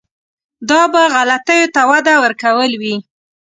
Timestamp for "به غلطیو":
0.93-1.71